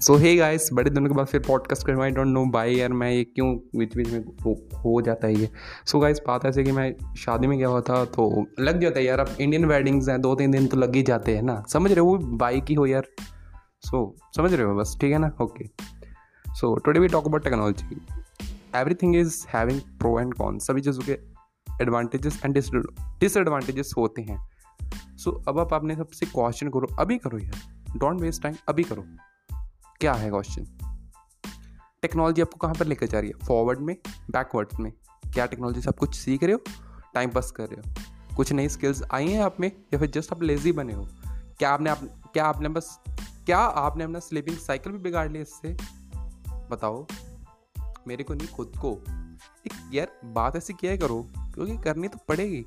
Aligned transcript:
सो 0.00 0.16
hey 0.16 0.34
guys 0.36 0.68
बड़े 0.72 0.90
दिनों 0.90 1.08
के 1.08 1.14
बाद 1.14 1.26
फिर 1.26 1.40
पॉडकास्ट 1.40 1.86
कर 1.86 2.00
आई 2.00 2.10
डोंट 2.10 2.26
नो 2.26 2.44
बाई 2.46 2.74
यार 2.74 2.92
मैं 2.92 3.10
ये 3.10 3.24
क्यों 3.24 3.56
बीच 3.76 3.96
बीच 3.96 4.08
में 4.12 4.24
हो, 4.44 4.52
हो 4.78 5.00
जाता 5.02 5.26
है 5.26 5.34
ये। 5.34 5.48
सो 5.86 6.00
गाइस 6.00 6.20
बात 6.26 6.44
ऐसे 6.46 6.64
कि 6.64 6.72
मैं 6.72 7.14
शादी 7.14 7.46
में 7.46 7.58
गया 7.58 7.68
हुआ 7.68 7.80
था 7.80 8.04
तो 8.04 8.46
लग 8.60 8.80
जाता 8.80 8.98
है 8.98 9.04
यार 9.04 9.20
अब 9.20 9.36
इंडियन 9.40 9.64
वेडिंग्स 9.64 10.08
हैं 10.08 10.20
दो 10.20 10.34
तीन 10.34 10.50
दिन 10.50 10.66
तो 10.66 10.76
लग 10.76 10.96
ही 10.96 11.02
जाते 11.02 11.36
हैं 11.36 11.42
ना। 11.42 11.62
समझ 11.68 11.90
रहे 11.92 12.00
हो 12.00 12.16
बाई 12.18 12.60
की 12.60 12.74
हो 12.74 12.86
यार। 12.86 13.06
सो 13.80 14.16
so, 14.16 14.36
समझ 14.36 14.52
रहे 14.54 14.66
हो 14.66 14.74
बस 14.74 14.96
ठीक 15.00 15.12
है 15.12 15.18
ना? 15.18 15.30
Okay 15.40 15.64
so 16.54 16.74
today 16.76 17.00
we 17.00 17.08
talk 17.08 17.26
about 17.26 17.44
technology 17.44 18.00
everything 18.74 19.16
is 19.16 19.44
having 19.48 19.80
pro 19.80 20.20
and 20.20 20.34
con 20.34 20.58
सभी 20.58 20.80
चीज़ों 20.80 21.02
के 21.02 21.12
एडवांटेजेस 21.82 22.40
एंड 22.44 22.54
डिसएडवांटेजेस 23.20 23.92
होते 23.98 24.22
हैं। 24.22 24.48
सो 25.16 25.30
so, 25.30 25.48
अब 25.48 25.58
आप 25.58 25.74
अपने 25.74 25.96
सबसे 25.96 26.26
क्वेश्चन 26.26 26.68
करो 26.68 26.96
अभी 26.98 27.18
करो 27.18 27.38
यार। 27.38 27.98
डोंट 27.98 28.20
वेस्ट 28.20 28.42
टाइम 28.42 28.54
अभी 28.68 28.82
करो। 28.82 29.04
क्या 30.00 30.14
है 30.14 30.30
क्वेश्चन 30.30 30.66
टेक्नोलॉजी 32.02 32.42
आपको 32.42 32.56
कहाँ 32.56 32.74
पर 32.74 32.86
लेकर 32.86 33.06
जा 33.06 33.20
रही 33.20 33.30
है? 33.30 33.46
फॉरवर्ड 33.46 33.78
में? 33.78 33.96
बैकवर्ड 34.30 34.68
में? 34.80 34.92
क्या 35.34 35.46
टेक्नोलॉजी 35.46 35.80
से 35.80 35.88
आप 35.88 35.96
कुछ 35.96 36.16
सीख 36.16 36.42
रहे 36.42 36.52
हो? 36.52 36.60
टाइम 37.14 37.30
पास 37.30 37.50
कर 37.50 37.66
रहे 37.66 37.88
हो? 37.88 37.94
कुछ 38.36 38.52
नई 38.52 38.68
स्किल्स 38.68 39.02
आई 39.10 39.28
हैं 39.28 39.42
आप 39.42 39.56
में? 39.60 39.72
या 39.94 39.98
फिर 39.98 40.10
जस्ट 40.10 40.32
आप 40.32 40.42
लेजी 40.42 40.72
बने 40.72 40.92
हो? 40.92 41.08
क्या 41.28 41.70
आपने 41.70 41.90
आप, 41.90 41.98
क्या 42.32 42.44
आपने 42.44 42.68
बस, 42.68 43.00
क्या 43.46 43.58
आपने 43.58 44.04
अपना 44.04 44.18
स्लीपिंग 44.18 44.56
साइकिल 44.56 44.92
भी 44.92 44.98
बिगाड़ 44.98 45.32
लिया 45.32 45.42
इससे? 45.42 45.76
बताओ। 46.48 47.06
मेरे 48.08 48.24
को 48.24 48.34
नहीं, 48.34 48.48
खुद 48.48 48.72
को। 48.76 49.04
एक, 49.66 49.90
यार, 49.94 50.20
बात 50.24 50.56
ऐसी 50.56 50.72
क्या 50.72 50.96
करो, 50.96 51.26
क्योंकि 51.38 51.78
करनी 51.78 52.08
तो 52.08 52.18
पड़ेगी। 52.28 52.66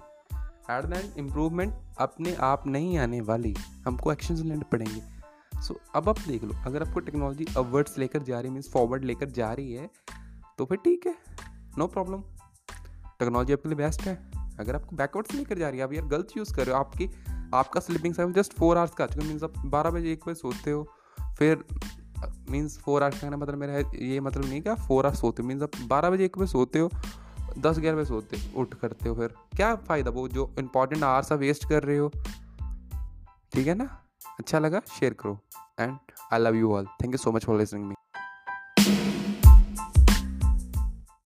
एट 0.72 0.86
द 0.86 1.14
इम्प्रूवमेंट 1.18 1.76
अपने 1.98 2.36
आप 2.36 2.68
नहीं 2.68 2.98
आने 2.98 3.22
वाली। 3.22 3.56
हमको 3.88 4.12
एक्शन 4.12 4.36
लेने 4.36 4.64
पड़ेंगे। 4.72 5.19
सो 5.62 5.74
so, 5.74 5.80
अब 5.96 6.10
आप 6.10 6.20
देख 6.20 6.44
लो 6.44 6.54
अगर 6.66 6.88
आपको 6.88 7.00
टेक्नोलॉजी 7.00 7.46
अपवर्ड्स 7.58 7.98
लेकर 7.98 8.24
जा 8.24 8.40
रही 8.40 8.48
है 8.48 8.54
मीन्स 8.54 8.70
फॉरवर्ड 8.72 9.04
लेकर 9.04 9.30
जा 9.30 9.54
रही 9.54 9.74
है 9.74 9.90
तो 10.58 10.66
फिर 10.66 10.78
ठीक 10.78 11.08
है 11.08 11.16
नो 11.78 11.88
प्रॉब्लम 11.88 12.22
टेक्नोलॉजी 13.20 13.54
आपके 13.54 13.70
लिए 13.70 13.78
बेस्ट 13.78 14.02
है। 14.02 14.16
अगर 14.60 14.76
आपको 14.76 14.96
बैकवर्ड्स 14.96 15.34
लेकर 15.34 15.58
जा 15.58 15.70
रही 15.70 15.80
है 15.80 15.86
आप 15.86 15.94
यार 15.94 16.06
गलत 16.06 16.28
यूज़ 16.38 16.54
कर 16.56 16.66
रहे 16.66 16.76
हो 16.76 16.80
आपकी 16.80 17.10
आपका 17.54 17.80
sleeping 17.80 18.16
time 18.16 18.34
just 18.34 18.54
four 18.54 18.78
hours 18.78 18.92
का 18.92 19.04
आ 19.04 19.08
चुका 19.08 19.28
मीन्स 19.28 19.44
आप 19.44 19.54
बारह 19.66 19.90
बजे 19.90 20.12
एक 20.14 20.24
बजे 20.28 20.36
सोते 20.36 20.72
हो 20.72 20.88
फिर 21.38 21.64
मीन्स 22.50 22.78
फोर 22.80 23.04
आवर्स 23.04 23.22
का 23.22 23.30
मतलब 23.30 23.58
मेरा 23.58 23.78
ये 23.96 24.20
मतलब 24.20 24.46
नहीं 24.46 24.62
कि 24.62 24.70
आप 24.70 24.80
फोर 24.80 25.06
आवर्स 25.06 25.22
सोते 25.22 25.44
हो 25.44 25.48
मीन्स 25.48 25.64
आप 25.64 25.72
बारह 25.88 26.10
बजे 26.10 26.26
एक 26.26 26.38
बजे 26.38 26.52
सोते 26.52 26.80
हो 26.80 26.90
दस 27.58 27.80
ग्यारह 27.80 27.98
बजे 27.98 28.06
सोते 28.06 28.38
उठ 28.56 28.74
करते 28.74 29.10
हो 29.10 29.16
फिर। 29.16 29.28
क्या 29.56 29.76
फ़ायदा 29.76 30.12
वो 30.12 30.28
जो 30.28 30.54
इंपॉर्टेंट 30.60 31.04
आवर्स 31.04 31.32
आप 31.32 31.40
वेस्ट 31.40 31.70
कर 31.70 31.84
रहे 31.84 31.98
हो? 31.98 32.12
ठीक 33.54 33.68
है 33.68 33.76
ना? 33.76 33.90
अच्छा 34.40 34.60
लगा 34.60 34.82
शेयर 34.90 35.14
करो 35.20 35.38
and 35.80 35.98
I 36.34 36.40
love 36.40 36.56
you 36.56 36.74
all 36.76 36.86
thank 37.02 37.14
you 37.14 37.18
so 37.18 37.32
much 37.32 37.46
for 37.46 37.58
listening 37.60 37.86
me 37.86 37.96